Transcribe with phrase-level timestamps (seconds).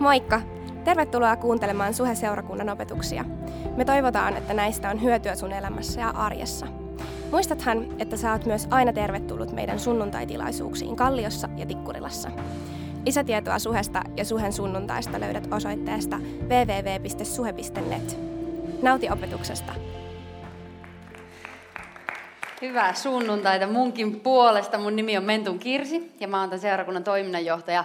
[0.00, 0.40] Moikka!
[0.84, 3.24] Tervetuloa kuuntelemaan Suhe-seurakunnan opetuksia.
[3.76, 6.66] Me toivotaan, että näistä on hyötyä sun elämässä ja arjessa.
[7.30, 12.30] Muistathan, että sä oot myös aina tervetullut meidän sunnuntaitilaisuuksiin Kalliossa ja Tikkurilassa.
[13.06, 18.18] Lisätietoa Suhesta ja Suhen sunnuntaista löydät osoitteesta www.suhe.net.
[18.82, 19.72] Nauti opetuksesta!
[22.62, 24.78] Hyvää sunnuntaita munkin puolesta.
[24.78, 27.84] Mun nimi on Mentun Kirsi ja mä oon tämän seurakunnan toiminnanjohtaja.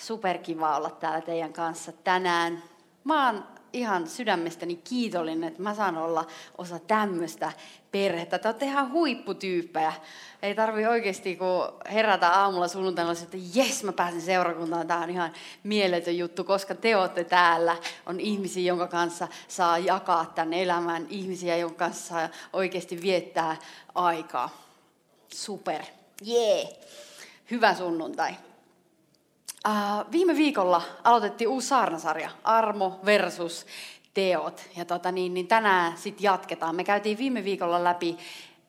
[0.00, 2.62] Superkiva olla täällä teidän kanssa tänään.
[3.04, 6.26] Mä oon ihan sydämestäni kiitollinen, että mä saan olla
[6.58, 7.52] osa tämmöistä
[7.92, 8.38] perhettä.
[8.38, 9.92] Te olette ihan huipputyyppejä.
[10.42, 14.86] Ei tarvi oikeasti, kun herätä aamulla sunnuntaina, että jes, mä pääsen seurakuntaan.
[14.86, 15.32] Tämä on ihan
[15.62, 17.76] mieletön juttu, koska te olette täällä.
[18.06, 21.06] On ihmisiä, jonka kanssa saa jakaa tämän elämän.
[21.10, 23.56] Ihmisiä, jonka kanssa saa oikeasti viettää
[23.94, 24.50] aikaa.
[25.28, 25.82] Super.
[26.22, 26.62] Jee.
[26.62, 26.74] Yeah.
[27.50, 28.34] Hyvä sunnuntai.
[29.68, 33.66] Uh, viime viikolla aloitettiin uusi saarnasarja, Armo versus
[34.14, 34.60] teot.
[34.76, 36.76] Ja tota niin, niin tänään sitten jatketaan.
[36.76, 38.16] Me käytiin viime viikolla läpi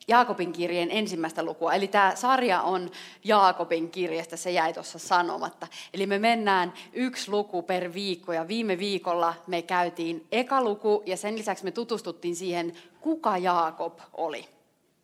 [0.08, 1.74] Jaakobin kirjeen ensimmäistä lukua.
[1.74, 2.90] Eli tämä sarja on
[3.24, 5.66] Jaakobin kirjasta, se jäi tuossa sanomatta.
[5.94, 11.16] Eli me mennään yksi luku per viikko ja viime viikolla me käytiin eka luku ja
[11.16, 14.48] sen lisäksi me tutustuttiin siihen, kuka Jaakob oli.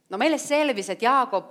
[0.09, 1.51] No meille selvisi, että Jaakob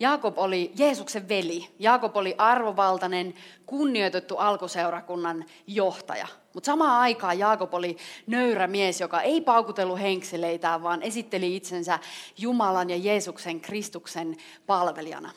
[0.00, 1.68] Jaakob oli Jeesuksen veli.
[1.78, 3.34] Jaakob oli arvovaltainen,
[3.66, 6.26] kunnioitettu alkuseurakunnan johtaja.
[6.54, 11.98] Mutta samaan aikaan Jaakob oli nöyrä mies, joka ei paukutellut henkseleitään, vaan esitteli itsensä
[12.38, 15.30] Jumalan ja Jeesuksen Kristuksen palvelijana.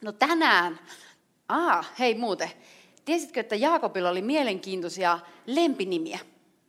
[0.00, 0.80] No tänään,
[1.48, 2.50] ah, hei muuten,
[3.04, 6.18] tiesitkö, että Jaakobilla oli mielenkiintoisia lempinimiä?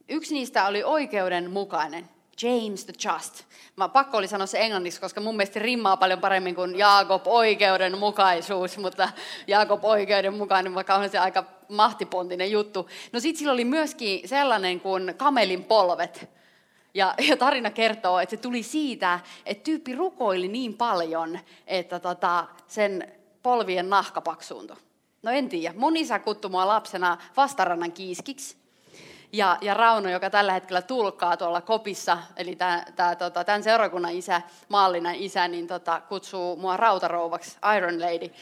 [0.09, 2.14] Yksi niistä oli oikeudenmukainen.
[2.41, 3.43] James the Just.
[3.75, 8.77] Mä pakko oli sanoa se englanniksi, koska mun mielestä rimmaa paljon paremmin kuin Jaakob oikeudenmukaisuus,
[8.77, 9.09] mutta
[9.47, 12.89] Jaakob oikeudenmukainen, vaikka on se aika mahtipontinen juttu.
[13.11, 16.29] No sit sillä oli myöskin sellainen kuin kamelin polvet.
[16.93, 22.47] Ja, ja tarina kertoo, että se tuli siitä, että tyyppi rukoili niin paljon, että tota,
[22.67, 23.13] sen
[23.43, 24.77] polvien nahka paksuuntui.
[25.23, 25.73] No en tiedä.
[25.77, 28.64] Mun isä kutsui mua lapsena vastarannan kiiskiksi.
[29.35, 34.11] Ja, ja Rauno, joka tällä hetkellä tulkkaa tuolla kopissa, eli tämä, tämä, tota, tämän seurakunnan
[34.11, 38.33] isä, maallinen isä, niin tota, kutsuu mua rautarouvaksi, Iron Lady.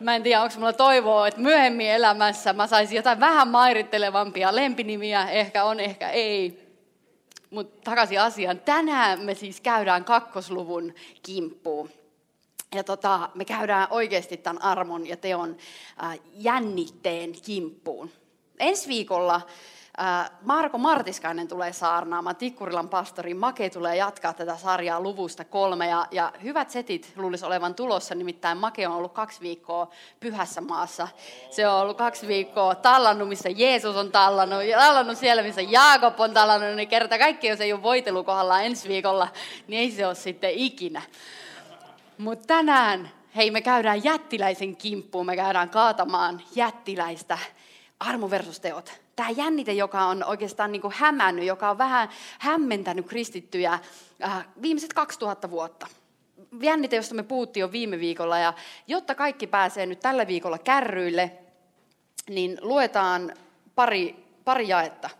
[0.00, 5.30] Mä en tiedä, onko mulla toivoa, että myöhemmin elämässä mä saisin jotain vähän maiриttelevampia lempinimiä.
[5.30, 6.68] Ehkä on, ehkä ei.
[7.50, 8.58] Mutta takaisin asiaan.
[8.58, 11.90] Tänään me siis käydään kakkosluvun kimppuun.
[12.74, 15.56] Ja tota, me käydään oikeasti tämän armon ja teon
[16.32, 18.10] jännitteen kimppuun.
[18.58, 19.40] Ensi viikolla
[20.42, 25.88] Marko Martiskainen tulee saarnaamaan, Tikkurilan pastori Make tulee jatkaa tätä sarjaa luvusta kolme.
[25.88, 29.90] Ja, ja hyvät setit luulisi olevan tulossa, nimittäin Make on ollut kaksi viikkoa
[30.20, 31.08] pyhässä maassa.
[31.50, 36.20] Se on ollut kaksi viikkoa tallannut, missä Jeesus on tallannut, ja tallannut siellä, missä Jaakob
[36.20, 39.28] on tallannut, niin kerta kaikki, jos ei ole voitelu kohdalla ensi viikolla,
[39.68, 41.02] niin ei se ole sitten ikinä.
[42.18, 47.38] Mutta tänään, hei me käydään jättiläisen kimppuun, me käydään kaatamaan jättiläistä
[48.00, 53.06] armo versus teot tämä jännite, joka on oikeastaan niin kuin hämännyt, joka on vähän hämmentänyt
[53.06, 53.78] kristittyjä
[54.24, 55.86] äh, viimeiset 2000 vuotta.
[56.62, 58.52] Jännite, josta me puhuttiin jo viime viikolla, ja
[58.86, 61.32] jotta kaikki pääsee nyt tällä viikolla kärryille,
[62.30, 63.32] niin luetaan
[63.74, 65.10] pari, pari jaetta.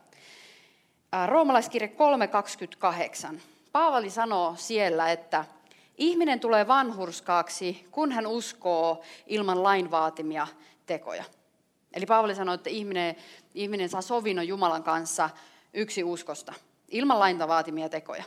[1.14, 1.92] Äh, roomalaiskirje
[3.32, 3.38] 3.28.
[3.72, 5.44] Paavali sanoo siellä, että
[5.98, 10.46] ihminen tulee vanhurskaaksi, kun hän uskoo ilman lain vaatimia
[10.86, 11.24] tekoja.
[11.92, 13.16] Eli Paavali sanoi, että ihminen,
[13.54, 15.30] ihminen saa sovinnon Jumalan kanssa
[15.74, 16.52] yksi uskosta,
[16.88, 18.24] ilman lainta vaatimia tekoja.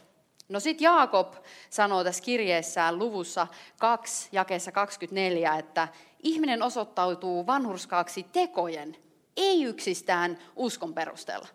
[0.50, 1.34] No sitten Jaakob
[1.69, 3.47] sanoo tässä kirjeessään luvussa
[3.79, 5.88] 2, jakeessa 24, että
[6.24, 8.97] ihminen osoittautuu vanhurskaaksi tekojen,
[9.38, 11.47] ei yksistään uskon perusteella.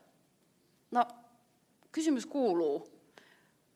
[0.91, 1.07] No,
[1.93, 2.89] kysymys kuuluu,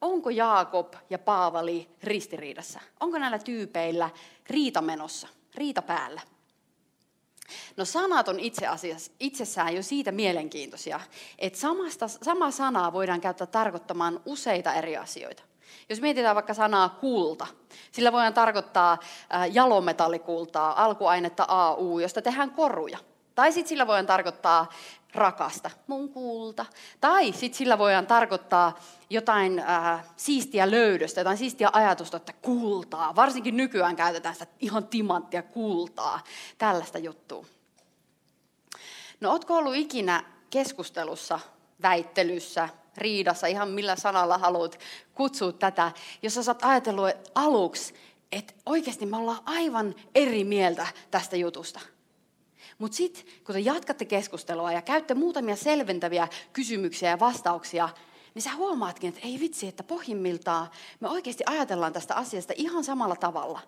[0.01, 2.81] onko Jaakob ja Paavali ristiriidassa?
[3.01, 4.11] Onko näillä tyypeillä
[4.47, 6.21] riita menossa, riita päällä?
[7.77, 11.01] No sanat on itse asiassa itsessään jo siitä mielenkiintoisia,
[11.39, 15.43] että samasta, sama sanaa voidaan käyttää tarkoittamaan useita eri asioita.
[15.89, 17.47] Jos mietitään vaikka sanaa kulta,
[17.93, 18.99] sillä voidaan tarkoittaa
[19.53, 22.99] jalometallikultaa, alkuainetta AU, josta tehdään koruja.
[23.35, 24.69] Tai sitten sillä voidaan tarkoittaa
[25.15, 26.67] rakasta, mun kulta.
[27.01, 28.79] Tai sitten sillä voidaan tarkoittaa
[29.11, 33.17] jotain äh, siistiä löydöstä, jotain siistiä ajatusta, että kultaa.
[33.17, 36.21] Varsinkin nykyään käytetään sitä ihan timanttia kultaa,
[36.59, 37.47] tällaista juttua.
[39.21, 41.41] No ootko ollut ikinä keskustelussa,
[41.83, 44.79] väittelyssä, riidassa, ihan millä sanalla haluat
[45.15, 45.93] kutsua tätä,
[46.23, 47.95] jos sä oot ajatellut aluksi,
[48.33, 51.81] että oikeasti me ollaan aivan eri mieltä tästä jutusta.
[52.83, 57.89] Mutta sitten, kun te jatkatte keskustelua ja käytte muutamia selventäviä kysymyksiä ja vastauksia,
[58.35, 60.71] niin sä huomaatkin, että ei vitsi, että pohjimmiltaan
[61.01, 63.61] me oikeasti ajatellaan tästä asiasta ihan samalla tavalla.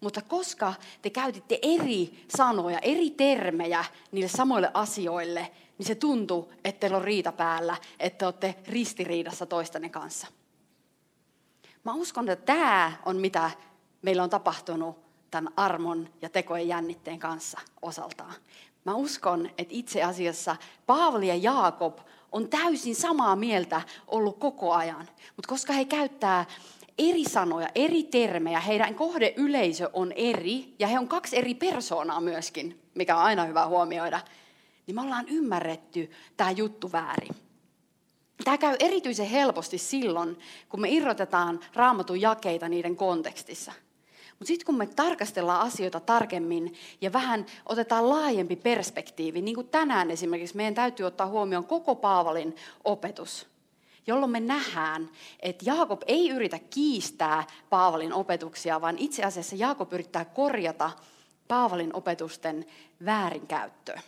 [0.00, 6.80] Mutta koska te käytitte eri sanoja, eri termejä niille samoille asioille, niin se tuntuu, että
[6.80, 10.26] teillä on riita päällä, että te olette ristiriidassa toistanne kanssa.
[11.84, 13.50] Mä uskon, että tämä on mitä
[14.02, 18.34] meillä on tapahtunut tämän armon ja tekojen jännitteen kanssa osaltaan.
[18.84, 20.56] Mä uskon, että itse asiassa
[20.86, 21.98] Paavali ja Jaakob
[22.32, 25.08] on täysin samaa mieltä ollut koko ajan.
[25.36, 26.44] Mutta koska he käyttää
[26.98, 32.80] eri sanoja, eri termejä, heidän kohdeyleisö on eri ja he on kaksi eri persoonaa myöskin,
[32.94, 34.20] mikä on aina hyvä huomioida,
[34.86, 37.36] niin me ollaan ymmärretty tämä juttu väärin.
[38.44, 40.38] Tämä käy erityisen helposti silloin,
[40.68, 43.72] kun me irrotetaan raamatun jakeita niiden kontekstissa–
[44.38, 50.10] mutta sitten kun me tarkastellaan asioita tarkemmin ja vähän otetaan laajempi perspektiivi, niin kuin tänään
[50.10, 53.46] esimerkiksi meidän täytyy ottaa huomioon koko Paavalin opetus,
[54.06, 55.10] jolloin me nähdään,
[55.40, 60.90] että Jaakob ei yritä kiistää Paavalin opetuksia, vaan itse asiassa Jaakob yrittää korjata
[61.48, 62.66] Paavalin opetusten
[63.04, 64.02] väärinkäyttöä.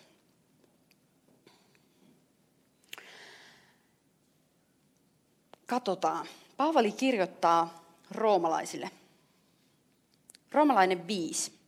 [5.66, 6.26] Katsotaan.
[6.56, 8.90] Paavali kirjoittaa roomalaisille
[10.52, 11.58] roomalainen 5.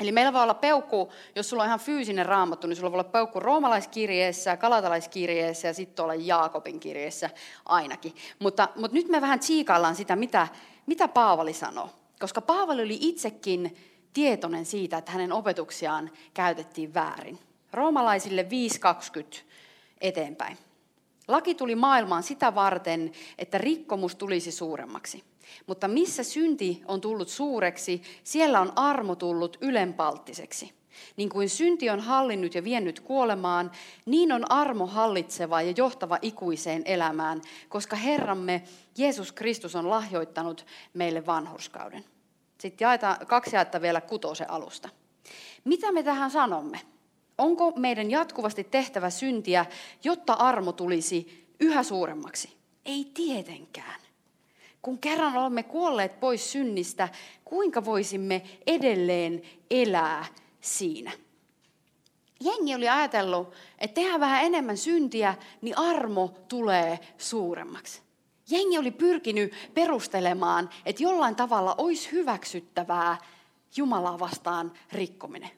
[0.00, 3.10] Eli meillä voi olla peukku, jos sulla on ihan fyysinen raamattu, niin sulla voi olla
[3.10, 7.30] peukku roomalaiskirjeessä, kalatalaiskirjeessä ja sitten olla Jaakobin kirjeessä
[7.66, 8.14] ainakin.
[8.38, 10.48] Mutta, mutta nyt me vähän tsiikaillaan sitä, mitä,
[10.86, 11.90] mitä Paavali sanoo.
[12.20, 13.76] Koska Paavali oli itsekin
[14.12, 17.38] tietoinen siitä, että hänen opetuksiaan käytettiin väärin.
[17.72, 18.46] Roomalaisille
[19.20, 19.38] 5.20
[20.00, 20.58] eteenpäin.
[21.28, 25.24] Laki tuli maailmaan sitä varten, että rikkomus tulisi suuremmaksi.
[25.66, 30.72] Mutta missä synti on tullut suureksi, siellä on armo tullut ylenpalttiseksi.
[31.16, 33.70] Niin kuin synti on hallinnut ja vienyt kuolemaan,
[34.06, 38.62] niin on armo hallitseva ja johtava ikuiseen elämään, koska Herramme
[38.98, 42.04] Jeesus Kristus on lahjoittanut meille vanhurskauden.
[42.58, 44.88] Sitten jaetaan kaksi jaetta vielä kutosen alusta.
[45.64, 46.80] Mitä me tähän sanomme?
[47.38, 49.66] Onko meidän jatkuvasti tehtävä syntiä,
[50.04, 52.56] jotta armo tulisi yhä suuremmaksi?
[52.84, 54.00] Ei tietenkään.
[54.82, 57.08] Kun kerran olemme kuolleet pois synnistä,
[57.44, 60.24] kuinka voisimme edelleen elää
[60.60, 61.12] siinä?
[62.40, 68.02] Jengi oli ajatellut, että tehdään vähän enemmän syntiä, niin armo tulee suuremmaksi.
[68.50, 73.18] Jengi oli pyrkinyt perustelemaan, että jollain tavalla olisi hyväksyttävää
[73.76, 75.50] Jumalaa vastaan rikkominen.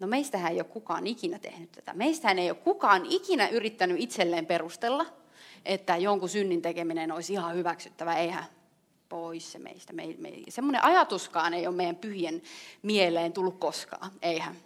[0.00, 1.92] No meistähän ei ole kukaan ikinä tehnyt tätä.
[1.94, 5.06] Meistähän ei ole kukaan ikinä yrittänyt itselleen perustella–
[5.64, 8.14] että jonkun synnin tekeminen olisi ihan hyväksyttävä.
[8.14, 8.44] Eihän
[9.08, 9.92] pois se meistä.
[9.92, 12.42] Me, me, semmoinen ajatuskaan ei ole meidän pyhien
[12.82, 14.10] mieleen tullut koskaan.
[14.22, 14.56] Eihän.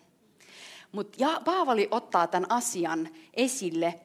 [0.92, 4.00] Mutta Paavali ottaa tämän asian esille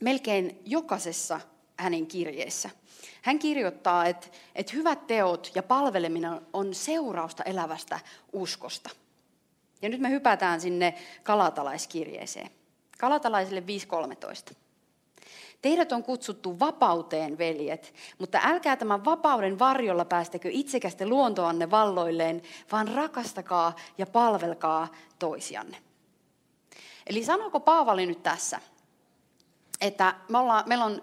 [0.00, 1.40] melkein jokaisessa
[1.76, 2.70] hänen kirjeessä.
[3.22, 8.00] Hän kirjoittaa, että, että hyvät teot ja palveleminen on seurausta elävästä
[8.32, 8.90] uskosta.
[9.82, 12.50] Ja nyt me hypätään sinne kalatalaiskirjeeseen.
[12.98, 13.62] Kalatalaisille
[14.50, 14.56] 5.13.
[15.62, 22.42] Teidät on kutsuttu vapauteen, veljet, mutta älkää tämän vapauden varjolla päästäkö itsekästä luontoanne valloilleen,
[22.72, 25.76] vaan rakastakaa ja palvelkaa toisianne.
[27.06, 28.60] Eli sanooko Paavali nyt tässä,
[29.80, 31.02] että me ollaan, meillä on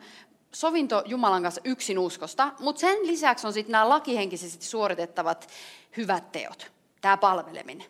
[0.52, 5.50] sovinto Jumalan kanssa yksin uskosta, mutta sen lisäksi on sitten nämä lakihenkisesti suoritettavat
[5.98, 6.72] hyvät teot,
[7.02, 7.88] tämä palveleminen.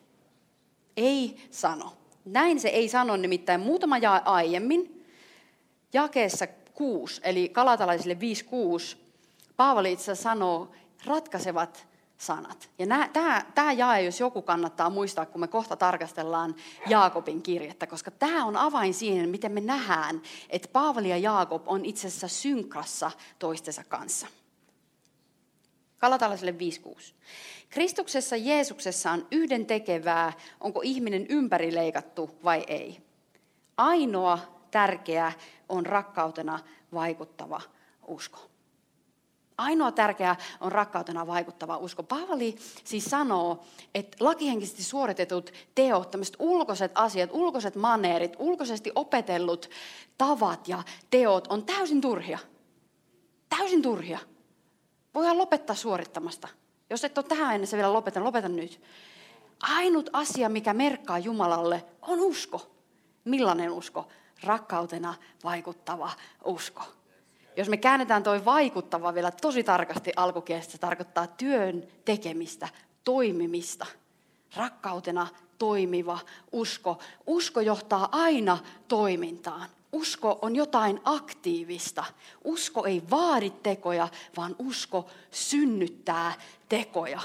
[0.96, 1.92] Ei sano.
[2.24, 5.06] Näin se ei sano, nimittäin muutama jaa aiemmin,
[5.92, 6.46] jakeessa
[6.78, 8.16] 6, eli kalatalaisille
[8.94, 8.98] 5.6,
[9.56, 10.72] Paavali itse sanoo
[11.06, 11.86] ratkaisevat
[12.18, 12.70] sanat.
[12.78, 16.54] Ja tämä, tämä jae, jos joku kannattaa muistaa, kun me kohta tarkastellaan
[16.86, 21.84] Jaakobin kirjettä, koska tämä on avain siihen, miten me nähdään, että Paavali ja Jaakob on
[21.84, 24.26] itse asiassa synkrassa toistensa kanssa.
[25.98, 26.54] Kalatalaisille
[26.88, 27.14] 5.6.
[27.70, 32.98] Kristuksessa Jeesuksessa on yhden tekevää, onko ihminen ympärileikattu vai ei.
[33.76, 34.38] Ainoa
[34.70, 35.32] tärkeä
[35.68, 36.58] on rakkautena
[36.92, 37.60] vaikuttava
[38.06, 38.38] usko.
[39.58, 42.02] Ainoa tärkeä on rakkautena vaikuttava usko.
[42.02, 49.70] Paavali siis sanoo, että lakihenkisesti suoritetut teot, tämmöiset ulkoiset asiat, ulkoiset maneerit, ulkoisesti opetellut
[50.18, 52.38] tavat ja teot on täysin turhia.
[53.48, 54.18] Täysin turhia.
[55.14, 56.48] Voidaan lopettaa suorittamasta.
[56.90, 58.80] Jos et ole tähän mennessä vielä lopetan, lopetan nyt.
[59.62, 62.70] Ainut asia, mikä merkkaa Jumalalle, on usko.
[63.24, 64.08] Millainen usko?
[64.42, 65.14] Rakkautena
[65.44, 66.10] vaikuttava
[66.44, 66.82] usko.
[67.56, 72.68] Jos me käännetään toi vaikuttava vielä tosi tarkasti alkukielestä, se tarkoittaa työn tekemistä,
[73.04, 73.86] toimimista.
[74.56, 75.26] Rakkautena
[75.58, 76.18] toimiva
[76.52, 76.98] usko.
[77.26, 79.68] Usko johtaa aina toimintaan.
[79.92, 82.04] Usko on jotain aktiivista.
[82.44, 86.32] Usko ei vaadi tekoja, vaan usko synnyttää
[86.68, 87.20] tekoja.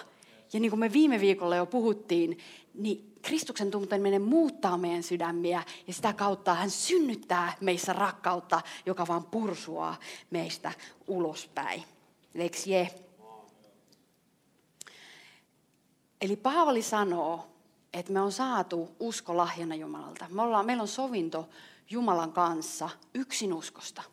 [0.54, 2.38] Ja niin kuin me viime viikolla jo puhuttiin,
[2.74, 9.24] niin Kristuksen tunteminen muuttaa meidän sydämiä ja sitä kautta hän synnyttää meissä rakkautta, joka vaan
[9.24, 10.00] pursuaa
[10.32, 10.72] meistä
[11.08, 11.84] ulospäin.
[12.34, 12.90] Leks je?
[16.22, 17.48] Eli Paavali sanoo,
[17.94, 20.26] että me on saatu usko lahjana Jumalalta.
[20.30, 21.50] Me ollaan, meillä on sovinto
[21.90, 24.04] Jumalan kanssa yksin uskosta.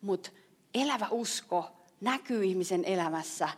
[0.00, 0.30] Mutta
[0.74, 3.48] elävä usko näkyy ihmisen elämässä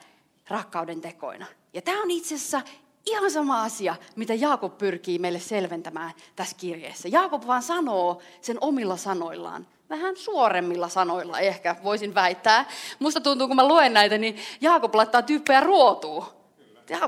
[0.49, 1.47] rakkauden tekoina.
[1.73, 2.63] Ja tämä on itse asiassa
[3.07, 7.09] ihan sama asia, mitä Jaakob pyrkii meille selventämään tässä kirjeessä.
[7.09, 9.67] Jaakob vaan sanoo sen omilla sanoillaan.
[9.91, 12.69] Vähän suoremmilla sanoilla ehkä voisin väittää.
[12.99, 16.25] Musta tuntuu, kun mä luen näitä, niin Jaakob laittaa tyyppejä ruotuun.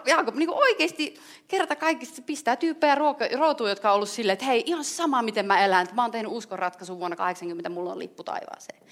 [0.07, 2.95] Jaakob niin oikeasti kerta kaikista pistää tyyppejä
[3.37, 5.89] ruotuun, jotka on ollut silleen, että hei, ihan sama miten mä elän.
[5.93, 8.83] Mä oon tehnyt uskonratkaisun vuonna 80, mulla on lippu taivaaseen.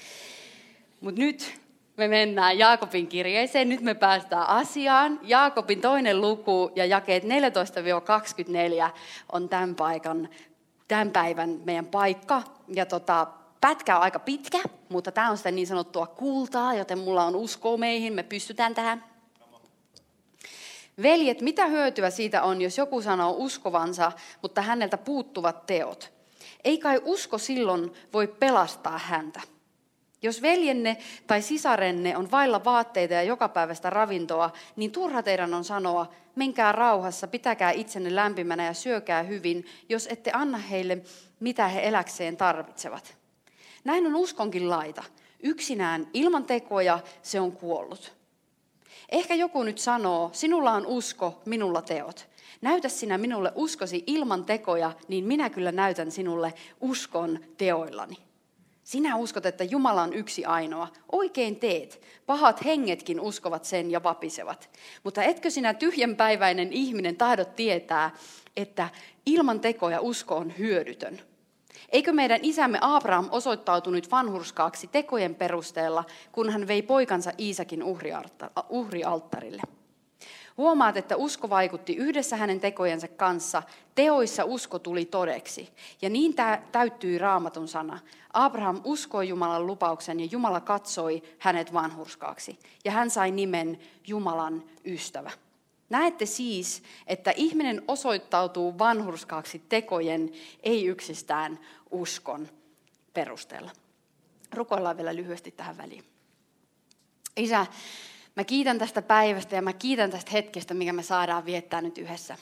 [1.01, 1.61] Mutta nyt
[1.97, 3.69] me mennään Jaakobin kirjeeseen.
[3.69, 5.21] Nyt me päästään asiaan.
[5.23, 7.27] Jaakobin toinen luku ja jakeet 14-24
[9.33, 10.29] on tämän paikan,
[10.89, 12.43] tämän päivän meidän paikka.
[12.69, 13.27] Ja tota,
[13.61, 17.77] pätkä on aika pitkä, mutta tämä on sitä niin sanottua kultaa, joten mulla on usko
[17.77, 19.05] meihin, me pystytään tähän.
[21.03, 24.13] Veljet, mitä hyötyä siitä on, jos joku sanoo uskovansa,
[24.43, 26.13] mutta häneltä puuttuvat teot?
[26.65, 29.56] Ei kai usko silloin voi pelastaa häntä.
[30.23, 30.97] Jos veljenne
[31.27, 37.29] tai sisarenne on vailla vaatteita ja jokapäiväistä ravintoa, niin turha teidän on sanoa, menkää rauhassa,
[37.29, 40.99] pitäkää itsenne lämpimänä ja syökää hyvin, jos ette anna heille,
[41.41, 43.17] mitä he eläkseen tarvitsevat.
[43.85, 45.05] Näin on uskonkin laita.
[45.43, 48.15] Yksinään ilman tekoja se on kuollut.
[49.09, 52.29] Ehkä joku nyt sanoo, sinulla on usko, minulla teot.
[52.61, 58.26] Näytä sinä minulle uskosi ilman tekoja, niin minä kyllä näytän sinulle uskon teoillani.
[58.87, 60.89] Sinä uskot, että Jumala on yksi ainoa.
[61.13, 62.01] Oikein teet.
[62.27, 64.71] Pahat hengetkin uskovat sen ja vapisevat.
[65.05, 68.11] Mutta etkö sinä tyhjänpäiväinen ihminen tahdot tietää,
[68.57, 68.89] että
[69.27, 71.21] ilman tekoja usko on hyödytön?
[71.89, 77.83] Eikö meidän isämme Abraham osoittautunut vanhurskaaksi tekojen perusteella, kun hän vei poikansa Iisakin
[78.69, 79.63] uhrialttarille?
[80.57, 83.63] Huomaat, että usko vaikutti yhdessä hänen tekojensa kanssa.
[83.95, 85.69] Teoissa usko tuli todeksi.
[86.03, 86.35] Ja niin
[86.73, 87.99] täyttyi raamatun sana.
[88.33, 92.59] Abraham uskoi Jumalan lupauksen ja Jumala katsoi hänet vanhurskaaksi.
[92.85, 95.31] Ja hän sai nimen Jumalan ystävä.
[95.91, 100.33] Näette siis, että ihminen osoittautuu vanhurskaaksi tekojen,
[100.63, 101.59] ei yksistään
[101.91, 102.49] uskon
[103.15, 103.71] perusteella.
[104.55, 106.05] Rukoillaan vielä lyhyesti tähän väliin.
[107.37, 107.67] Isä,
[108.37, 112.39] Mä kiitän tästä päivästä ja mä kiitän tästä hetkestä, mikä me saadaan viettää nyt yhdessä.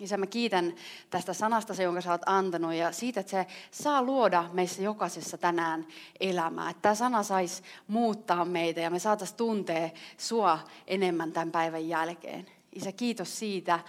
[0.00, 0.74] Isä, mä kiitän
[1.10, 5.86] tästä sanasta, jonka sä oot antanut ja siitä, että se saa luoda meissä jokaisessa tänään
[6.20, 6.70] elämää.
[6.70, 12.46] Että tämä sana saisi muuttaa meitä ja me saataisiin tuntea sua enemmän tämän päivän jälkeen.
[12.72, 13.80] Isä, kiitos siitä,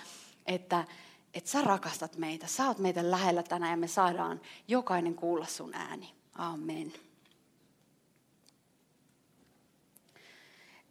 [0.46, 0.84] että,
[1.34, 2.48] että sä rakastat meitä.
[2.48, 6.14] Sä oot meitä lähellä tänään ja me saadaan jokainen kuulla sun ääni.
[6.36, 7.05] Amen.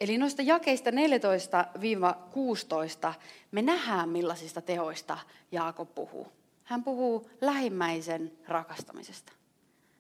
[0.04, 0.94] Eli noista jakeista 14-16
[3.52, 5.18] me nähdään millaisista teoista
[5.52, 6.28] Jaakob puhuu.
[6.64, 9.32] Hän puhuu lähimmäisen rakastamisesta.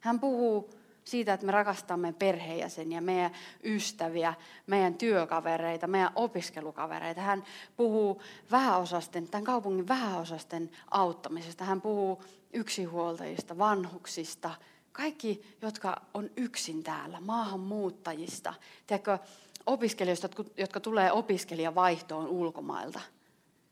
[0.00, 0.70] Hän puhuu
[1.04, 3.30] siitä, että me rakastamme perheenjäseniä, meidän
[3.62, 4.34] ystäviä,
[4.66, 7.20] meidän työkavereita, meidän opiskelukavereita.
[7.20, 7.44] Hän
[7.76, 11.64] puhuu vähäosasten, tämän kaupungin vähäosasten auttamisesta.
[11.64, 14.50] Hän puhuu yksinhuoltajista, vanhuksista,
[14.92, 18.54] kaikki, jotka on yksin täällä, maahanmuuttajista.
[18.86, 19.18] Tiedätkö,
[19.66, 23.00] opiskelijoista, jotka tulee opiskelijavaihtoon ulkomailta.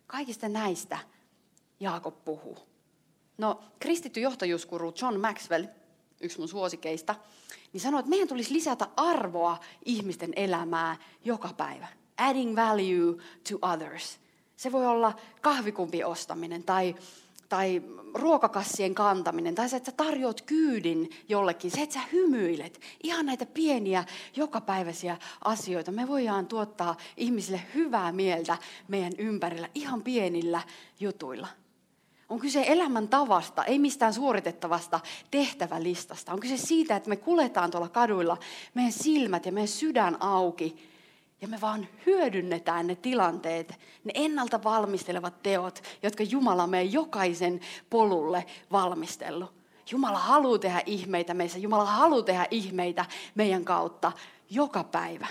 [0.07, 0.99] Kaikista näistä
[1.81, 2.59] Jaakob puhuu.
[3.39, 5.65] No, kristitty johtajuuskuru John Maxwell,
[6.21, 7.15] yksi mun suosikeista,
[7.73, 11.87] niin sanoi, että meidän tulisi lisätä arvoa ihmisten elämää joka päivä.
[12.17, 14.19] Adding value to others.
[14.57, 16.95] Se voi olla kahvikumpi ostaminen tai
[17.53, 17.83] tai
[18.15, 22.81] ruokakassien kantaminen, tai se, että sä tarjoat kyydin jollekin, se, että sä hymyilet.
[23.03, 24.05] Ihan näitä pieniä
[24.37, 25.93] jokapäiväisiä asioita.
[25.93, 30.63] Me voidaan tuottaa ihmisille hyvää mieltä meidän ympärillä ihan pienillä
[31.01, 31.49] jutuilla.
[32.29, 36.33] On kyse elämän tavasta, ei mistään suoritettavasta tehtävälistasta.
[36.33, 38.37] On kyse siitä, että me kuletaan tuolla kaduilla,
[38.75, 40.92] meidän silmät ja meidän sydän auki
[41.43, 43.69] ja me vaan hyödynnetään ne tilanteet,
[44.05, 49.55] ne ennalta valmistelevat teot, jotka Jumala meidän jokaisen polulle valmistellut.
[49.91, 51.59] Jumala haluaa tehdä ihmeitä meissä.
[51.59, 54.13] Jumala haluaa tehdä ihmeitä meidän kautta
[54.51, 55.27] joka päivä.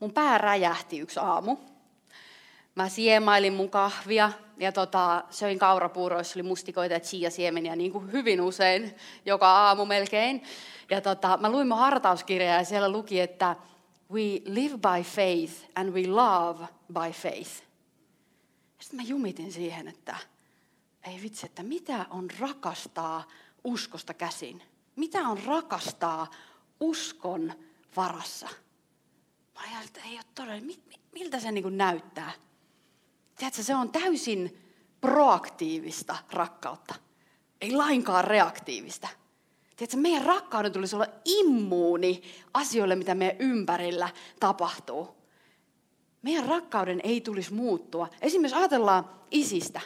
[0.00, 1.56] Mun pää räjähti yksi aamu.
[2.74, 8.40] mä siemailin mun kahvia ja tota, söin kaurapuuroissa, oli mustikoita ja chia-siemeniä niin kuin hyvin
[8.40, 8.94] usein,
[9.26, 10.42] joka aamu melkein.
[10.90, 13.56] Ja tota, mä luin mun hartauskirjaa ja siellä luki, että
[14.12, 17.62] we live by faith and we love by faith.
[18.80, 20.16] Sitten mä jumitin siihen, että
[21.02, 23.26] ei vitsi, että mitä on rakastaa
[23.64, 24.62] uskosta käsin?
[24.96, 26.30] Mitä on rakastaa
[26.80, 27.52] uskon
[27.96, 28.48] varassa?
[29.54, 30.74] Mä ajattelin, että ei ole todella,
[31.12, 32.32] miltä se niin näyttää?
[33.36, 34.58] Tiedätkö, se on täysin
[35.00, 36.94] proaktiivista rakkautta.
[37.60, 39.08] Ei lainkaan reaktiivista.
[39.78, 42.22] Tiedätkö, meidän rakkauden tulisi olla immuuni
[42.54, 44.08] asioille, mitä meidän ympärillä
[44.40, 45.08] tapahtuu.
[46.22, 48.08] Meidän rakkauden ei tulisi muuttua.
[48.20, 49.80] Esimerkiksi ajatellaan isistä.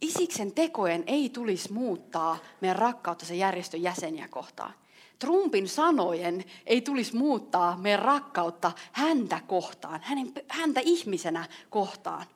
[0.00, 4.74] Isiksen tekojen ei tulisi muuttaa meidän rakkautta sen järjestön jäseniä kohtaan.
[5.18, 12.26] Trumpin sanojen ei tulisi muuttaa meidän rakkautta häntä kohtaan, hänen, häntä ihmisenä kohtaan.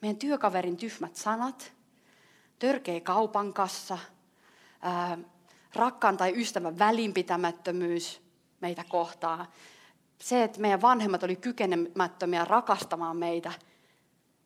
[0.00, 1.72] Meidän työkaverin tyhmät sanat,
[2.58, 3.98] törkeä kaupan kassa,
[4.80, 5.18] ää,
[5.74, 8.22] rakkaan tai ystävän välinpitämättömyys
[8.60, 9.46] meitä kohtaan.
[10.20, 13.52] Se, että meidän vanhemmat oli kykenemättömiä rakastamaan meitä,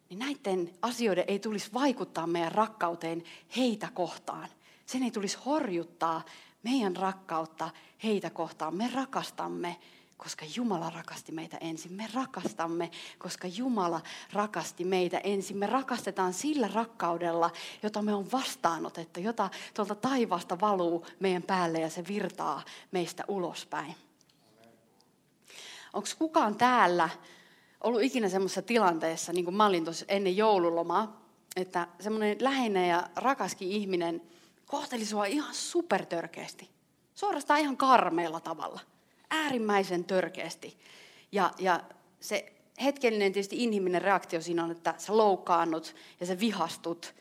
[0.08, 3.22] niin näiden asioiden ei tulisi vaikuttaa meidän rakkauteen
[3.56, 4.48] heitä kohtaan.
[4.86, 6.22] Sen ei tulisi horjuttaa
[6.62, 7.70] meidän rakkautta
[8.04, 8.76] heitä kohtaan.
[8.76, 9.76] Me rakastamme
[10.22, 11.92] koska Jumala rakasti meitä ensin.
[11.92, 14.00] Me rakastamme, koska Jumala
[14.32, 15.56] rakasti meitä ensin.
[15.56, 17.50] Me rakastetaan sillä rakkaudella,
[17.82, 23.94] jota me on vastaanotettu, jota tuolta taivaasta valuu meidän päälle ja se virtaa meistä ulospäin.
[25.92, 27.08] Onko kukaan täällä
[27.80, 31.22] ollut ikinä semmoisessa tilanteessa, niin kuin mä olin tuossa ennen joululomaa,
[31.56, 34.22] että semmoinen läheinen ja rakaskin ihminen
[34.66, 36.70] kohteli sua ihan supertörkeästi.
[37.14, 38.80] Suorastaan ihan karmeella tavalla
[39.32, 40.78] äärimmäisen törkeästi.
[41.32, 41.80] Ja, ja
[42.20, 47.14] se hetkellinen tietysti inhimillinen reaktio siinä on, että sä loukkaannut ja sä vihastut.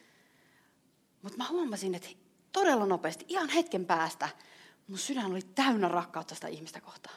[1.21, 2.09] Mutta mä huomasin, että
[2.51, 4.29] todella nopeasti, ihan hetken päästä,
[4.87, 7.15] mun sydän oli täynnä rakkautta sitä ihmistä kohtaan.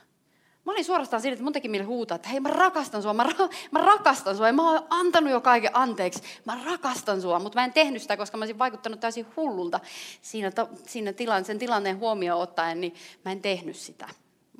[0.65, 3.25] Mä olin suorastaan siinä, että mun teki mieli huutaa, että hei mä rakastan sua, mä,
[3.25, 4.47] ra- mä rakastan sua.
[4.47, 7.39] Ja mä oon antanut jo kaiken anteeksi, mä rakastan sua.
[7.39, 9.81] Mutta mä en tehnyt sitä, koska mä olisin vaikuttanut täysin hullulta
[10.23, 10.53] siinä,
[10.87, 14.09] siinä tilan, sen tilanteen huomioon ottaen, niin mä en tehnyt sitä.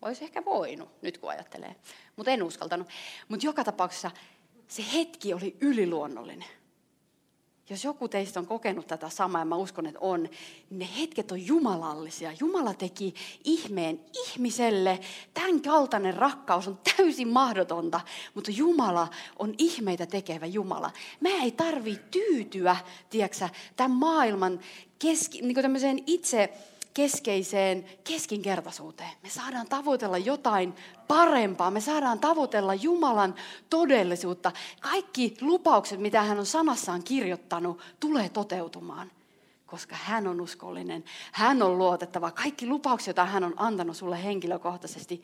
[0.05, 1.77] Olisi ehkä voinut, nyt kun ajattelee.
[2.17, 2.89] Mutta en uskaltanut.
[3.29, 4.11] Mutta joka tapauksessa
[4.69, 6.49] se hetki oli yliluonnollinen.
[7.71, 11.33] Jos joku teistä on kokenut tätä samaa, ja mä uskon, että on, niin ne hetket
[11.33, 12.33] on jumalallisia.
[12.41, 13.15] Jumala teki
[13.45, 15.01] ihmeen ihmiselle.
[15.35, 18.01] Tämän kaltainen rakkaus on täysin mahdotonta,
[18.35, 20.91] mutta Jumala on ihmeitä tekevä Jumala.
[21.21, 22.77] Mä ei tarvi tyytyä,
[23.11, 24.61] tiedätkö, tämän maailman
[24.99, 26.53] keski, niin itse
[26.95, 29.11] keskeiseen keskinkertaisuuteen.
[29.23, 30.75] Me saadaan tavoitella jotain
[31.09, 31.71] parempaa.
[31.71, 33.35] Me saadaan tavoitella Jumalan
[33.71, 34.53] todellisuutta.
[34.81, 39.11] Kaikki lupaukset, mitä hän on sanassaan kirjoittanut, tulee toteutumaan
[39.67, 42.31] koska hän on uskollinen, hän on luotettava.
[42.31, 45.23] Kaikki lupaukset, joita hän on antanut sulle henkilökohtaisesti,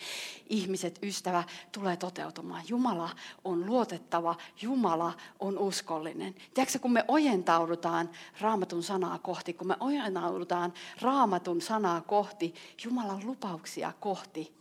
[0.49, 2.63] ihmiset, ystävä, tulee toteutumaan.
[2.69, 3.11] Jumala
[3.45, 6.35] on luotettava, Jumala on uskollinen.
[6.55, 13.93] Tiedätkö, kun me ojentaudutaan raamatun sanaa kohti, kun me ojentaudutaan raamatun sanaa kohti, Jumalan lupauksia
[14.01, 14.55] kohti,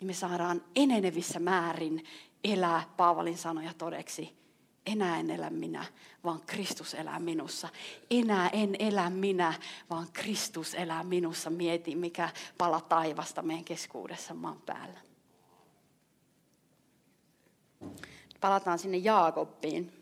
[0.00, 2.04] niin me saadaan enenevissä määrin
[2.44, 4.39] elää Paavalin sanoja todeksi
[4.92, 5.84] enää en elä minä,
[6.24, 7.68] vaan Kristus elää minussa.
[8.10, 9.54] Enää en elä minä,
[9.90, 11.50] vaan Kristus elää minussa.
[11.50, 15.00] Mieti, mikä pala taivasta meidän keskuudessa maan päällä.
[18.40, 19.92] Palataan sinne Jaakobbiin.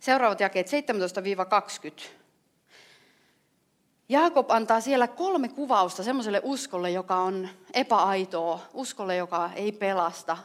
[0.00, 0.70] Seuraavat jakeet 17-20.
[4.08, 10.36] Jaakob antaa siellä kolme kuvausta semmoiselle uskolle, joka on epäaitoa, uskolle, joka ei pelasta.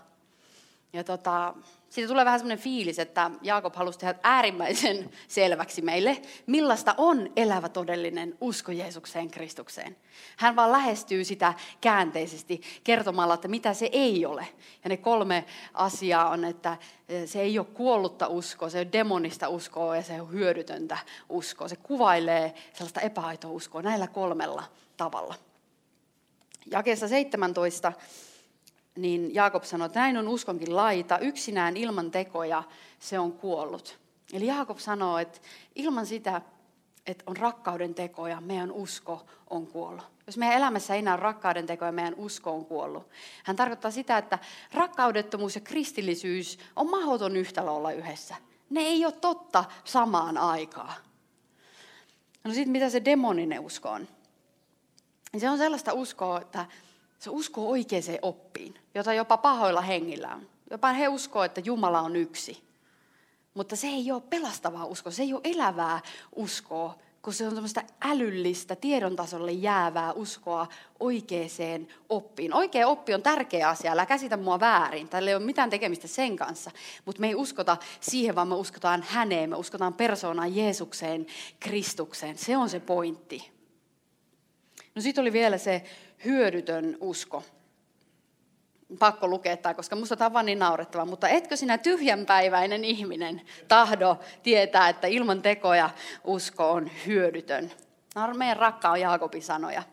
[0.93, 1.53] Ja tota,
[1.95, 7.69] siitä tulee vähän semmoinen fiilis, että Jaakob halusi tehdä äärimmäisen selväksi meille, millaista on elävä
[7.69, 9.97] todellinen usko Jeesukseen Kristukseen.
[10.37, 14.47] Hän vaan lähestyy sitä käänteisesti kertomalla, että mitä se ei ole.
[14.83, 16.77] Ja ne kolme asiaa on, että
[17.25, 20.97] se ei ole kuollutta uskoa, se ei ole demonista uskoa ja se on hyödytöntä
[21.29, 21.67] uskoa.
[21.67, 24.63] Se kuvailee sellaista epäaitoa uskoa näillä kolmella
[24.97, 25.35] tavalla.
[26.71, 27.93] Jakeessa 17
[28.95, 32.63] niin Jaakob sanoi, että näin on uskonkin laita, yksinään ilman tekoja
[32.99, 33.99] se on kuollut.
[34.33, 35.39] Eli Jaakob sanoo, että
[35.75, 36.41] ilman sitä,
[37.07, 40.05] että on rakkauden tekoja, meidän usko on kuollut.
[40.27, 43.09] Jos meidän elämässä ei enää rakkauden tekoja, meidän usko on kuollut.
[43.43, 44.39] Hän tarkoittaa sitä, että
[44.73, 48.35] rakkaudettomuus ja kristillisyys on mahdoton yhtälö olla yhdessä.
[48.69, 50.93] Ne ei ole totta samaan aikaan.
[52.43, 54.07] No sitten mitä se demoninen usko on?
[55.37, 56.65] Se on sellaista uskoa, että
[57.19, 60.47] se uskoo oikeaan oppiin, jota jopa pahoilla hengillä on.
[60.71, 62.63] Jopa he uskoo, että Jumala on yksi.
[63.53, 66.01] Mutta se ei ole pelastavaa uskoa, se ei ole elävää
[66.35, 70.67] uskoa, kun se on semmoista älyllistä, tiedon tasolle jäävää uskoa
[70.99, 72.53] oikeaan oppiin.
[72.53, 75.09] Oikea oppi on tärkeä asia, älä käsitä mua väärin.
[75.09, 76.71] Tällä ei ole mitään tekemistä sen kanssa.
[77.05, 81.25] Mutta me ei uskota siihen, vaan me uskotaan häneen, me uskotaan persoonaan Jeesukseen,
[81.59, 82.37] Kristukseen.
[82.37, 83.51] Se on se pointti.
[84.95, 85.83] No sitten oli vielä se
[86.25, 87.43] hyödytön usko
[88.99, 91.05] pakko lukea tämä, koska musta tämä on vaan niin naurettava.
[91.05, 95.89] Mutta etkö sinä tyhjänpäiväinen ihminen tahdo tietää, että ilman tekoja
[96.23, 97.71] usko on hyödytön?
[98.15, 99.83] Nämä on meidän rakkaan Jaakobin sanoja.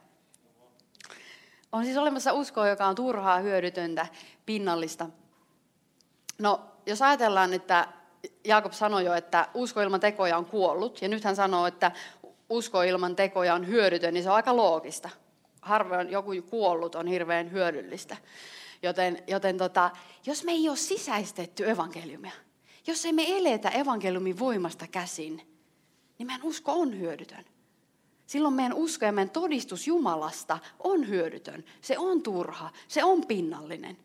[1.73, 4.07] On siis olemassa uskoa, joka on turhaa, hyödytöntä,
[4.47, 5.07] pinnallista.
[6.39, 7.89] No, jos ajatellaan, että
[8.45, 11.93] Jaakob sanoi jo, että usko ilman tekoja on kuollut, ja nyt hän sanoo, että
[12.49, 15.11] usko ilman tekoja on hyödytön, niin se on aika loogista.
[15.63, 18.17] Harvoin joku kuollut on hirveän hyödyllistä.
[18.83, 19.91] Joten, joten tota,
[20.27, 22.33] jos me ei ole sisäistetty evankeliumia,
[22.87, 25.37] jos ei me eletä evankeliumin voimasta käsin,
[26.19, 27.45] niin meidän usko on hyödytön.
[28.27, 31.65] Silloin meidän usko ja meidän todistus Jumalasta on hyödytön.
[31.81, 33.97] Se on turha, se on pinnallinen.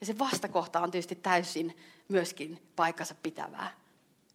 [0.00, 1.76] Ja se vastakohta on tietysti täysin
[2.08, 3.74] myöskin paikkansa pitävää.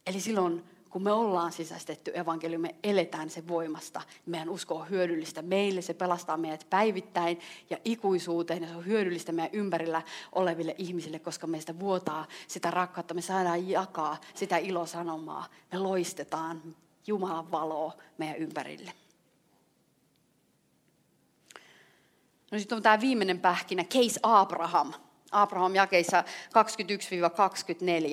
[0.08, 4.02] Eli silloin kun me ollaan sisäistetty evankeliumi, me eletään sen voimasta.
[4.26, 8.62] Meidän usko on hyödyllistä meille, se pelastaa meidät päivittäin ja ikuisuuteen.
[8.62, 10.02] Ja se on hyödyllistä meidän ympärillä
[10.32, 13.14] oleville ihmisille, koska meistä vuotaa sitä rakkautta.
[13.14, 15.46] Me saadaan jakaa sitä ilosanomaa.
[15.72, 16.76] Me loistetaan
[17.08, 18.94] Jumalan valoa meidän ympärille.
[22.52, 24.94] No sitten on tämä viimeinen pähkinä, Case Abraham.
[25.32, 26.24] Abraham jakeissa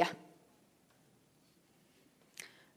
[0.03, 0.30] 21-24.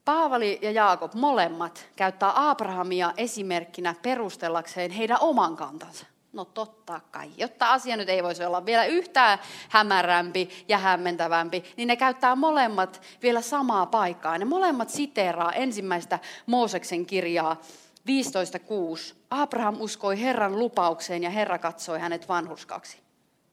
[0.05, 6.05] Paavali ja Jaakob molemmat käyttää Abrahamia esimerkkinä perustellakseen heidän oman kantansa.
[6.33, 7.29] No totta kai.
[7.37, 9.39] Jotta asia nyt ei voisi olla vielä yhtään
[9.69, 14.37] hämärämpi ja hämmentävämpi, niin ne käyttää molemmat vielä samaa paikkaa.
[14.37, 17.61] Ne molemmat siteeraa ensimmäistä Mooseksen kirjaa
[18.07, 19.15] 15.6.
[19.29, 22.97] Abraham uskoi Herran lupaukseen ja Herra katsoi hänet vanhurskaksi.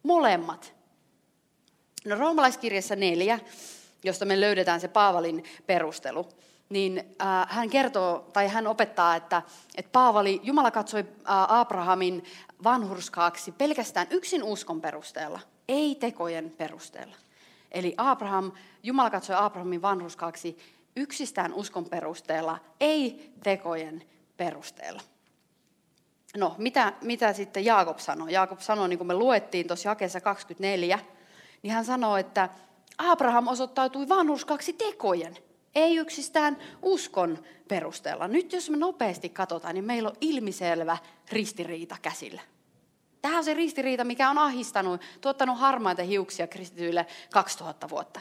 [0.03, 0.75] Molemmat.
[2.05, 3.39] No roomalaiskirjassa neljä
[4.05, 6.29] josta me löydetään se Paavalin perustelu,
[6.69, 9.43] niin äh, hän kertoo tai hän opettaa, että,
[9.77, 12.25] että Paavali, Jumala katsoi äh, Abrahamin
[12.65, 17.17] vanhurskaaksi pelkästään yksin uskon perusteella, ei tekojen perusteella.
[17.73, 20.59] Eli Abraham, Jumala katsoi Abrahamin vanhurskaaksi
[20.97, 24.03] yksistään uskon perusteella, ei tekojen
[24.37, 25.03] perusteella.
[26.37, 28.33] No, mitä, mitä sitten Jaakob sanoi?
[28.33, 30.99] Jaakob sanoi, niin kuin me luettiin tuossa jakeessa 24,
[31.63, 32.49] niin hän sanoi, että
[32.99, 35.37] Abraham osoittautui vanhuskaksi tekojen,
[35.75, 38.29] ei yksistään uskon perusteella.
[38.29, 40.99] Nyt jos me nopeasti katsotaan, niin meillä on ilmiselvä
[41.33, 42.41] ristiriita käsillä.
[43.23, 48.21] Tämä on se ristiriita, mikä on ahistanut, tuottanut harmaita hiuksia kristityille 2000 vuotta.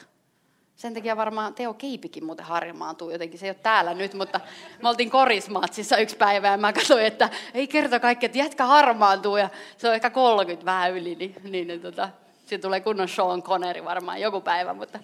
[0.76, 3.40] Sen takia varmaan Teo Keipikin muuten harmaantuu jotenkin.
[3.40, 4.40] Se ei ole täällä nyt, mutta
[4.84, 9.38] me oltiin korismaatsissa yksi päivä ja mä katsoin, että ei kerta kaikki, että jätkä harmaantuu
[9.38, 12.10] ja se on ehkä 30 vähän yli, niin, niin, niin tota,
[12.50, 15.00] siitä tulee kunnon Sean Connery varmaan joku päivä, mutta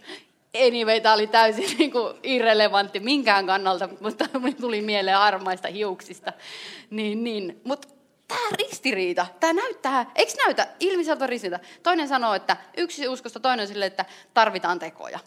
[0.67, 4.25] anyway, tämä oli täysin niin kuin irrelevantti minkään kannalta, mutta
[4.61, 6.33] tuli mieleen armaista hiuksista.
[6.89, 7.61] Niin, niin.
[7.63, 7.87] Mutta
[8.27, 11.65] tämä ristiriita, tämä näyttää, eikö näytä ilmiseltä ristiriita?
[11.83, 15.19] Toinen sanoo, että yksi uskosta, toinen sille, että tarvitaan tekoja.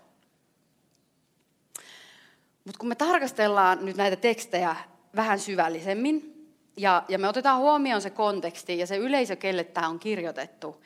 [2.65, 4.77] Mutta kun me tarkastellaan nyt näitä tekstejä
[5.17, 6.39] vähän syvällisemmin,
[6.77, 10.83] ja, ja me otetaan huomioon se konteksti ja se yleisö, kelle tämä on kirjoitettu,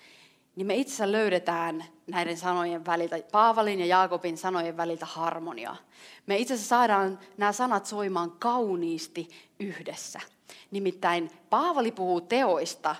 [0.56, 5.76] niin me itse löydetään näiden sanojen väliltä, Paavalin ja Jaakobin sanojen väliltä harmonia.
[6.26, 9.28] Me itse asiassa saadaan nämä sanat soimaan kauniisti
[9.60, 10.20] yhdessä.
[10.70, 12.96] Nimittäin Paavali puhuu teoista,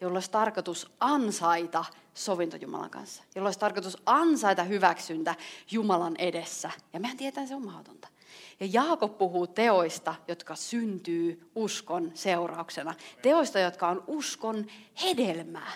[0.00, 3.22] jolla olisi tarkoitus ansaita sovinto Jumalan kanssa.
[3.34, 5.34] Jolla olisi tarkoitus ansaita hyväksyntä
[5.70, 6.70] Jumalan edessä.
[6.92, 8.08] Ja mehän tietää, se on mahdotonta.
[8.60, 12.94] Ja Jaakob puhuu teoista, jotka syntyy uskon seurauksena.
[13.22, 14.66] Teoista, jotka on uskon
[15.02, 15.72] hedelmää.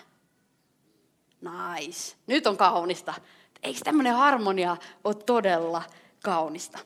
[1.40, 2.16] Nice.
[2.26, 3.14] Nyt on kaunista.
[3.62, 5.82] Eikö tämmöinen harmonia ole todella
[6.22, 6.78] kaunista?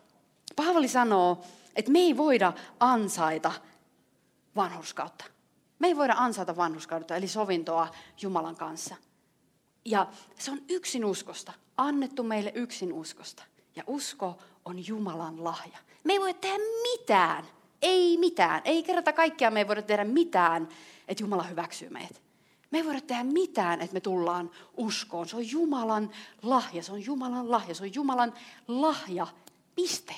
[0.56, 1.44] Paavali sanoo,
[1.76, 3.52] että me ei voida ansaita
[4.56, 5.24] vanhurskautta.
[5.78, 7.88] Me ei voida ansaita vanhurskautta, eli sovintoa
[8.22, 8.96] Jumalan kanssa.
[9.84, 10.06] Ja
[10.38, 13.42] se on yksin uskosta, annettu meille yksin uskosta.
[13.76, 15.78] Ja usko on Jumalan lahja.
[16.04, 17.44] Me ei voida tehdä mitään,
[17.82, 20.68] ei mitään, ei kerrata kaikkea me ei voida tehdä mitään,
[21.08, 22.23] että Jumala hyväksyy meidät.
[22.70, 25.28] Me ei voida tehdä mitään, että me tullaan uskoon.
[25.28, 26.10] Se on Jumalan
[26.42, 28.34] lahja, se on Jumalan lahja, se on Jumalan
[28.68, 29.26] lahja,
[29.74, 30.14] piste.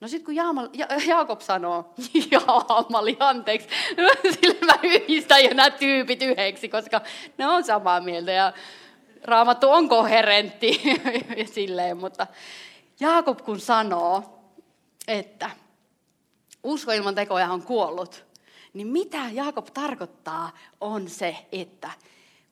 [0.00, 1.94] No sitten kun Jaamal, ja, Jaakob sanoo,
[2.32, 3.68] Jaamali, anteeksi,
[4.40, 7.00] sillä mä yhdistän jo nämä tyypit yhdeksi, koska
[7.38, 8.32] ne on samaa mieltä.
[8.32, 8.52] Ja
[9.24, 10.80] raamattu on koherentti
[11.36, 12.26] ja silleen, mutta
[13.00, 14.40] Jaakob kun sanoo,
[15.08, 15.50] että
[16.62, 18.24] usko ilman tekoja on kuollut,
[18.72, 21.90] niin mitä Jaakob tarkoittaa on se, että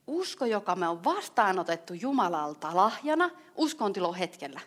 [0.06, 4.60] usko, joka me on vastaanotettu Jumalalta lahjana, uskontilo hetkellä,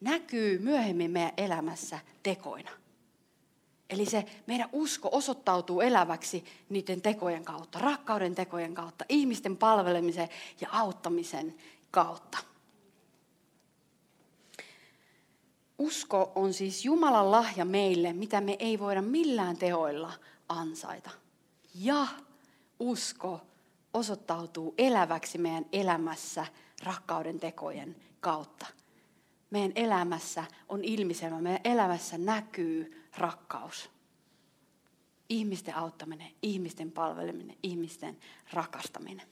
[0.00, 2.70] näkyy myöhemmin meidän elämässä tekoina.
[3.90, 10.28] Eli se meidän usko osoittautuu eläväksi niiden tekojen kautta, rakkauden tekojen kautta, ihmisten palvelemisen
[10.60, 11.54] ja auttamisen
[11.90, 12.38] kautta.
[15.78, 20.12] Usko on siis Jumalan lahja meille, mitä me ei voida millään teoilla
[20.52, 21.10] ansaita.
[21.74, 22.06] Ja
[22.80, 23.40] usko
[23.94, 26.46] osoittautuu eläväksi meidän elämässä
[26.82, 28.66] rakkauden tekojen kautta.
[29.50, 33.90] Meidän elämässä on ilmiselvä, meidän elämässä näkyy rakkaus.
[35.28, 38.18] Ihmisten auttaminen, ihmisten palveleminen, ihmisten
[38.52, 39.26] rakastaminen.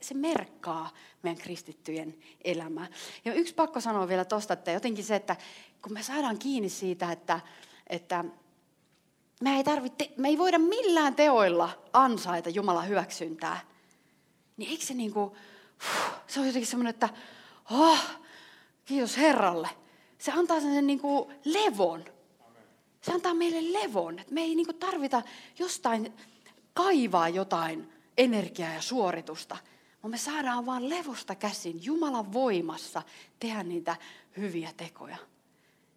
[0.00, 0.90] Se merkkaa
[1.22, 2.86] meidän kristittyjen elämää.
[3.24, 5.36] Ja yksi pakko sanoa vielä tuosta, että jotenkin se, että
[5.82, 7.40] kun me saadaan kiinni siitä, että,
[7.86, 8.24] että
[9.40, 13.60] me ei, tarvitse, me ei voida millään teoilla ansaita Jumalan hyväksyntää,
[14.56, 15.32] niin eikö se niin kuin,
[16.26, 17.08] se on jotenkin semmoinen, että
[17.70, 18.00] oh,
[18.84, 19.68] kiitos Herralle.
[20.18, 22.04] Se antaa sen niin kuin levon.
[23.00, 25.22] Se antaa meille levon, että me ei niin kuin tarvita
[25.58, 26.12] jostain
[26.74, 29.56] kaivaa jotain energiaa ja suoritusta,
[30.02, 33.02] vaan me saadaan vaan levosta käsin Jumalan voimassa
[33.38, 33.96] tehdä niitä
[34.36, 35.16] hyviä tekoja.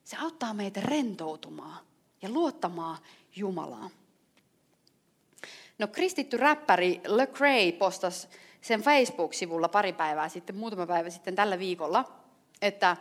[0.04, 1.86] Se auttaa meitä rentoutumaan
[2.22, 2.98] ja luottamaan
[3.36, 3.90] Jumalaa.
[5.80, 8.28] No kristitty räppäri Lecrae postasi
[8.62, 12.12] sen Facebook-sivulla pari päivää sitten, muutama päivä sitten tällä viikolla,
[12.62, 12.98] että,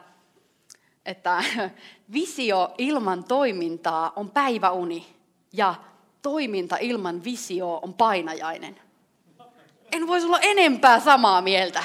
[1.07, 1.45] että
[2.13, 5.07] visio ilman toimintaa on päiväuni
[5.53, 5.75] ja
[6.23, 8.81] toiminta ilman visio on painajainen.
[9.93, 11.85] En voisi olla enempää samaa mieltä.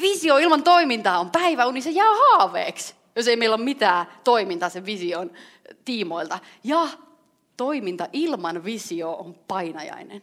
[0.00, 4.86] Visio ilman toimintaa on päiväuni, se jää haaveeksi, jos ei meillä ole mitään toimintaa sen
[4.86, 5.30] vision
[5.84, 6.38] tiimoilta.
[6.64, 6.88] Ja
[7.60, 10.22] toiminta ilman visio on painajainen.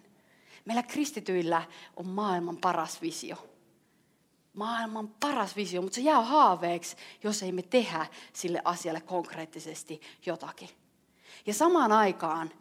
[0.65, 1.63] Meillä kristityillä
[1.95, 3.35] on maailman paras visio.
[4.53, 10.69] Maailman paras visio, mutta se jää haaveeksi, jos ei me tehdä sille asialle konkreettisesti jotakin.
[11.45, 12.51] Ja samaan aikaan,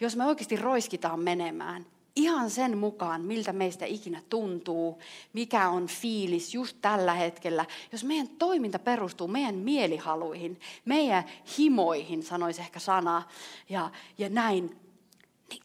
[0.00, 1.86] jos me oikeasti roiskitaan menemään,
[2.18, 4.98] ihan sen mukaan, miltä meistä ikinä tuntuu,
[5.32, 7.64] mikä on fiilis just tällä hetkellä.
[7.92, 11.24] Jos meidän toiminta perustuu meidän mielihaluihin, meidän
[11.58, 13.22] himoihin, sanoisi ehkä sana,
[13.68, 14.76] ja, ja näin,
[15.50, 15.62] niin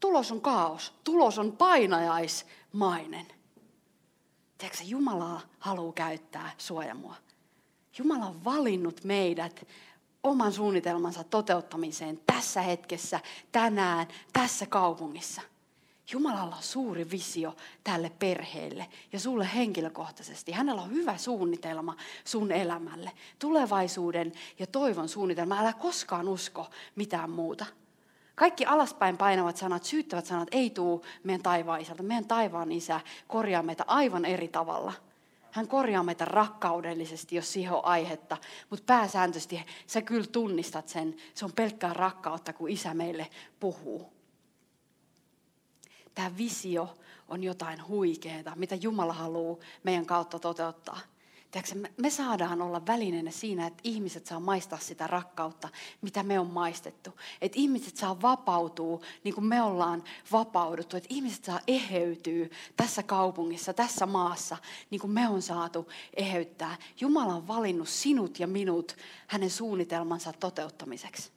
[0.00, 3.26] tulos on kaos, tulos on painajaismainen.
[4.58, 7.14] Tiedätkö, Jumala haluaa käyttää suojamua.
[7.98, 9.66] Jumala on valinnut meidät
[10.22, 13.20] oman suunnitelmansa toteuttamiseen tässä hetkessä,
[13.52, 15.42] tänään, tässä kaupungissa–
[16.12, 20.52] Jumalalla on suuri visio tälle perheelle ja sulle henkilökohtaisesti.
[20.52, 23.12] Hänellä on hyvä suunnitelma sun elämälle.
[23.38, 25.60] Tulevaisuuden ja toivon suunnitelma.
[25.60, 27.66] Älä koskaan usko mitään muuta.
[28.34, 31.84] Kaikki alaspäin painavat sanat, syyttävät sanat ei tuu meidän taivaan.
[32.02, 34.92] Meidän taivaan isä korjaa meitä aivan eri tavalla.
[35.50, 38.36] Hän korjaa meitä rakkaudellisesti, jos siihen on aihetta.
[38.70, 41.16] Mutta pääsääntöisesti sä kyllä tunnistat sen.
[41.34, 43.26] Se on pelkkää rakkautta, kun isä meille
[43.60, 44.13] puhuu
[46.14, 46.96] tämä visio
[47.28, 51.00] on jotain huikeaa, mitä Jumala haluaa meidän kautta toteuttaa.
[51.54, 55.68] Tiedätkö, me saadaan olla välineenä siinä, että ihmiset saa maistaa sitä rakkautta,
[56.02, 57.10] mitä me on maistettu.
[57.40, 60.96] Että ihmiset saa vapautua niin kuin me ollaan vapauduttu.
[60.96, 62.46] Että ihmiset saa eheytyä
[62.76, 64.56] tässä kaupungissa, tässä maassa,
[64.90, 66.76] niin kuin me on saatu eheyttää.
[67.00, 68.96] Jumala on valinnut sinut ja minut
[69.26, 71.30] hänen suunnitelmansa toteuttamiseksi.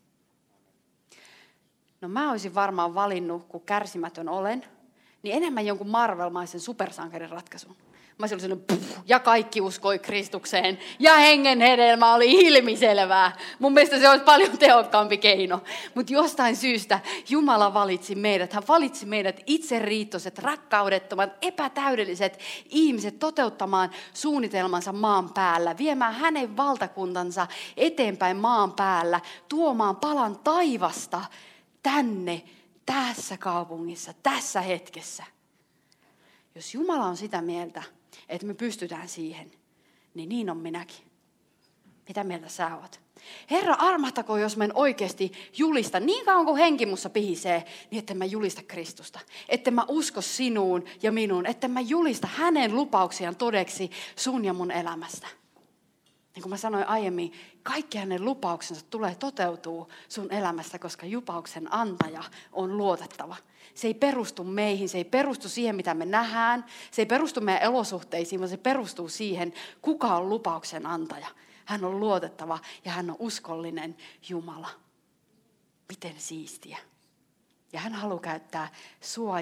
[2.01, 4.65] No mä olisin varmaan valinnut, kun kärsimätön olen,
[5.23, 7.75] niin enemmän jonkun Marvel-maisen supersankarin ratkaisun.
[8.19, 13.37] Mä olisin sellainen, puh, ja kaikki uskoi Kristukseen, ja hengen hedelmä oli ilmiselvää.
[13.59, 15.61] Mun mielestä se olisi paljon tehokkaampi keino.
[15.95, 18.53] Mutta jostain syystä Jumala valitsi meidät.
[18.53, 28.37] Hän valitsi meidät itseriittoiset, rakkaudettomat, epätäydelliset ihmiset toteuttamaan suunnitelmansa maan päällä, viemään hänen valtakuntansa eteenpäin
[28.37, 31.21] maan päällä, tuomaan palan taivasta
[31.87, 32.43] tänne
[32.85, 35.23] tässä kaupungissa, tässä hetkessä.
[36.55, 37.83] Jos Jumala on sitä mieltä,
[38.29, 39.51] että me pystytään siihen,
[40.13, 41.05] niin niin on minäkin.
[42.07, 42.99] Mitä mieltä sä oot?
[43.51, 48.13] Herra, armahtako, jos mä en oikeasti julista, niin kauan kuin henki mussa pihisee, niin että
[48.13, 49.19] mä julista Kristusta.
[49.49, 51.45] Että mä usko sinuun ja minuun.
[51.45, 55.27] Että mä julista hänen lupauksiaan todeksi sun ja mun elämästä.
[56.35, 57.33] Niin kuin mä sanoin aiemmin,
[57.67, 63.35] kaikki hänen lupauksensa tulee toteutuu sun elämästä, koska jupauksen antaja on luotettava.
[63.73, 67.63] Se ei perustu meihin, se ei perustu siihen, mitä me nähdään, se ei perustu meidän
[67.63, 71.27] elosuhteisiin, vaan se perustuu siihen, kuka on lupauksen antaja.
[71.65, 73.97] Hän on luotettava ja hän on uskollinen
[74.29, 74.69] Jumala.
[75.89, 76.77] Miten siistiä.
[77.73, 79.41] Ja hän haluaa käyttää sua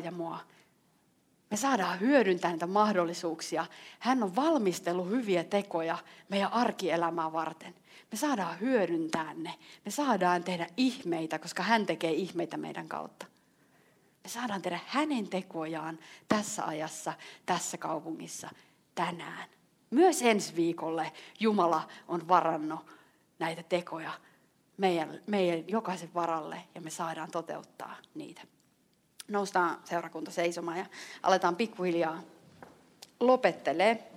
[1.51, 3.65] me saadaan hyödyntää niitä mahdollisuuksia.
[3.99, 5.97] Hän on valmistellut hyviä tekoja
[6.29, 7.75] meidän arkielämää varten.
[8.15, 9.53] Me saadaan hyödyntää ne.
[9.85, 13.25] Me saadaan tehdä ihmeitä, koska hän tekee ihmeitä meidän kautta.
[14.23, 17.13] Me saadaan tehdä hänen tekojaan tässä ajassa,
[17.45, 18.49] tässä kaupungissa,
[18.95, 19.49] tänään.
[19.89, 22.79] Myös ensi viikolle Jumala on varannut
[23.39, 24.11] näitä tekoja
[24.77, 28.41] meidän, meidän jokaisen varalle ja me saadaan toteuttaa niitä
[29.27, 30.85] noustaan seurakunta seisomaan ja
[31.23, 32.21] aletaan pikkuhiljaa
[33.19, 34.11] lopettelee.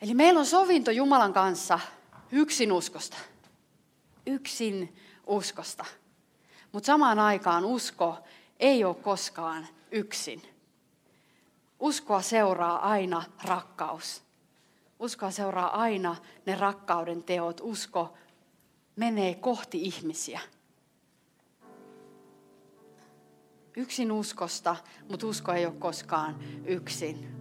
[0.00, 1.80] Eli meillä on sovinto Jumalan kanssa
[2.32, 3.16] yksin uskosta.
[4.26, 5.84] Yksin uskosta.
[6.72, 8.18] Mutta samaan aikaan usko
[8.60, 10.42] ei ole koskaan yksin.
[11.80, 14.22] Uskoa seuraa aina rakkaus.
[14.98, 17.60] Uskoa seuraa aina ne rakkauden teot.
[17.60, 18.14] Usko
[18.96, 20.40] menee kohti ihmisiä.
[23.78, 24.76] yksin uskosta,
[25.08, 27.37] mutta usko ei ole koskaan yksin.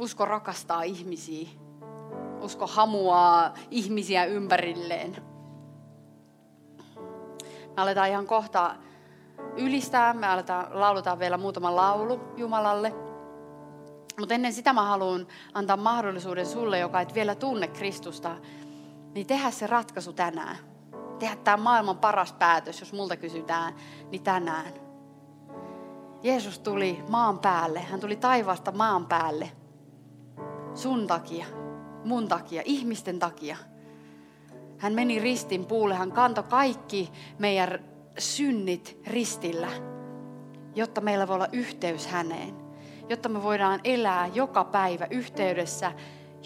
[0.00, 1.48] Usko rakastaa ihmisiä.
[2.40, 5.16] Usko hamuaa ihmisiä ympärilleen.
[7.66, 8.76] Me aletaan ihan kohta
[9.56, 10.14] ylistää.
[10.14, 12.94] Me aletaan, lauletaan vielä muutama laulu Jumalalle.
[14.18, 18.36] Mutta ennen sitä mä haluan antaa mahdollisuuden sulle, joka et vielä tunne Kristusta,
[19.14, 20.70] niin tehdä se ratkaisu tänään
[21.20, 23.74] tehdä tämä maailman paras päätös, jos multa kysytään,
[24.10, 24.72] niin tänään.
[26.22, 27.80] Jeesus tuli maan päälle.
[27.80, 29.50] Hän tuli taivaasta maan päälle.
[30.80, 31.46] Sun takia,
[32.04, 33.56] mun takia, ihmisten takia.
[34.78, 35.94] Hän meni ristin puulle.
[35.94, 37.84] Hän kantoi kaikki meidän
[38.18, 39.68] synnit ristillä,
[40.74, 42.54] jotta meillä voi olla yhteys häneen.
[43.08, 45.92] Jotta me voidaan elää joka päivä yhteydessä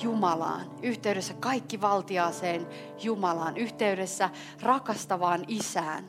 [0.02, 2.66] Jumalaan, yhteydessä kaikki valtiaaseen
[3.02, 4.30] Jumalaan, yhteydessä
[4.62, 6.04] rakastavaan isään,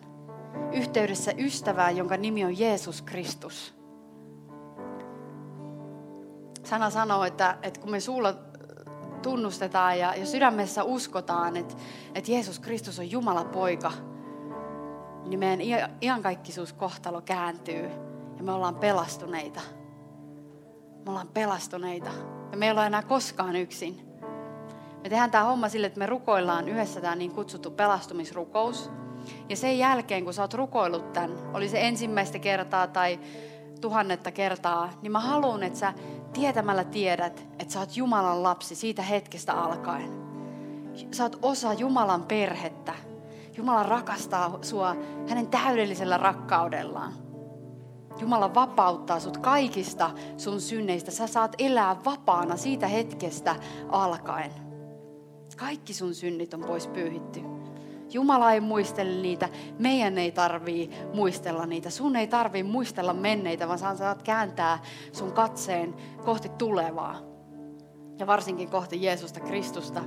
[0.74, 3.76] yhteydessä ystävään, jonka nimi on Jeesus Kristus.
[6.66, 8.34] Sana sanoo, että, että kun me suulla
[9.22, 11.76] tunnustetaan ja, ja sydämessä uskotaan, että,
[12.16, 13.92] että Jeesus Kristus on Jumala poika,
[15.26, 17.90] niin meidän iankaikkisuuskohtalo kääntyy
[18.38, 19.60] ja me ollaan pelastuneita.
[21.06, 22.10] Me ollaan pelastuneita.
[22.52, 24.06] Ja me ei olla enää koskaan yksin.
[25.04, 28.92] Me tehdään tämä homma sille, että me rukoillaan yhdessä tämä niin kutsuttu pelastumisrukous.
[29.50, 33.20] Ja sen jälkeen, kun sä oot rukoillut tämän, oli se ensimmäistä kertaa tai
[33.82, 35.94] tuhannetta kertaa, niin mä haluan, että sä
[36.36, 40.10] tietämällä tiedät, että sä oot Jumalan lapsi siitä hetkestä alkaen.
[41.12, 42.94] Sä oot osa Jumalan perhettä.
[43.58, 44.96] Jumala rakastaa sua
[45.28, 47.14] hänen täydellisellä rakkaudellaan.
[48.20, 51.12] Jumala vapauttaa sut kaikista sun synneistä.
[51.12, 53.56] Sä saat elää vapaana siitä hetkestä
[53.90, 54.52] alkaen.
[55.58, 57.42] Kaikki sun synnit on pois pyyhitty.
[58.16, 59.50] Jumala ei muistele niitä,
[59.80, 61.90] meidän ei tarvii muistella niitä.
[61.90, 64.80] Sun ei tarvii muistella menneitä, vaan sä saat kääntää
[65.12, 67.16] sun katseen kohti tulevaa.
[68.20, 70.02] Ja varsinkin kohti Jeesusta Kristusta,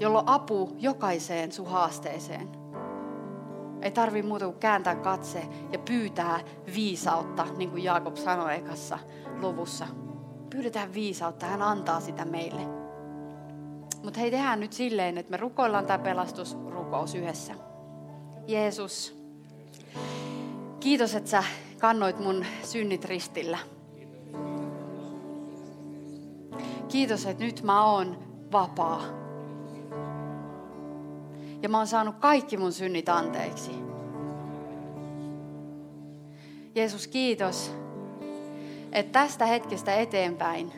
[0.00, 2.48] jolla on apu jokaiseen sun haasteeseen.
[3.82, 6.40] Ei tarvi muuta kuin kääntää katse ja pyytää
[6.74, 8.98] viisautta, niin kuin Jaakob sanoi ekassa
[9.40, 9.86] luvussa.
[10.50, 12.81] Pyydetään viisautta, hän antaa sitä meille.
[14.02, 17.54] Mutta hei, tehdään nyt silleen, että me rukoillaan tämä pelastusrukous yhdessä.
[18.46, 19.22] Jeesus,
[20.80, 21.44] kiitos, että sä
[21.78, 23.58] kannoit mun synnit ristillä.
[26.88, 28.18] Kiitos, että nyt mä oon
[28.52, 29.02] vapaa
[31.62, 33.70] ja mä oon saanut kaikki mun synnit anteeksi.
[36.74, 37.72] Jeesus, kiitos,
[38.92, 40.72] että tästä hetkestä eteenpäin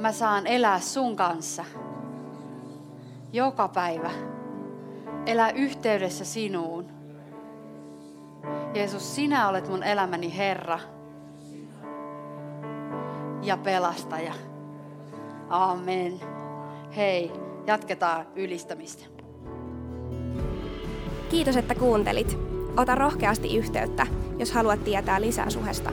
[0.00, 1.64] mä saan elää sun kanssa
[3.32, 4.10] joka päivä.
[5.26, 6.86] Elää yhteydessä sinuun.
[8.74, 10.78] Jeesus, sinä olet mun elämäni Herra
[13.42, 14.34] ja pelastaja.
[15.48, 16.20] Amen.
[16.96, 17.32] Hei,
[17.66, 19.04] jatketaan ylistämistä.
[21.30, 22.38] Kiitos, että kuuntelit.
[22.76, 24.06] Ota rohkeasti yhteyttä,
[24.38, 25.92] jos haluat tietää lisää suhesta.